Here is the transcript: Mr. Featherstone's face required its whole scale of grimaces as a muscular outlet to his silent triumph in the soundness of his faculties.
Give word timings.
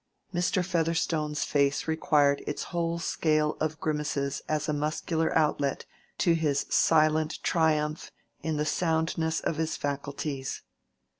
Mr. 0.33 0.65
Featherstone's 0.65 1.43
face 1.45 1.87
required 1.87 2.41
its 2.47 2.63
whole 2.73 2.97
scale 2.97 3.55
of 3.59 3.79
grimaces 3.79 4.41
as 4.49 4.67
a 4.67 4.73
muscular 4.73 5.31
outlet 5.37 5.85
to 6.17 6.33
his 6.33 6.65
silent 6.71 7.37
triumph 7.43 8.11
in 8.41 8.57
the 8.57 8.65
soundness 8.65 9.41
of 9.41 9.57
his 9.57 9.77
faculties. 9.77 10.63